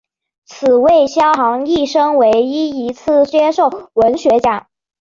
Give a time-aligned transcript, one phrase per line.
[0.45, 4.65] 此为萧沆一生唯一一次接受文学奖。